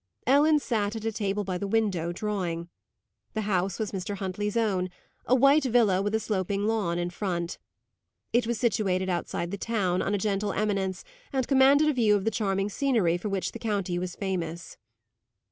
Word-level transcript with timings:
Ellen 0.25 0.57
sat 0.57 0.95
at 0.95 1.05
a 1.05 1.11
table 1.11 1.43
by 1.43 1.59
the 1.59 1.67
window, 1.67 2.11
drawing. 2.11 2.69
The 3.35 3.41
house 3.41 3.77
was 3.77 3.91
Mr. 3.91 4.15
Huntley's 4.17 4.57
own 4.57 4.89
a 5.27 5.35
white 5.35 5.65
villa 5.65 6.01
with 6.01 6.15
a 6.15 6.19
sloping 6.19 6.65
lawn 6.65 6.97
in 6.97 7.11
front. 7.11 7.59
It 8.33 8.47
was 8.47 8.59
situated 8.59 9.09
outside 9.09 9.51
the 9.51 9.59
town, 9.59 10.01
on 10.01 10.15
a 10.15 10.17
gentle 10.17 10.53
eminence, 10.53 11.03
and 11.31 11.47
commanded 11.47 11.87
a 11.87 11.93
view 11.93 12.15
of 12.15 12.25
the 12.25 12.31
charming 12.31 12.69
scenery 12.69 13.15
for 13.15 13.29
which 13.29 13.51
the 13.51 13.59
county 13.59 13.99
was 13.99 14.15
famous. 14.15 14.75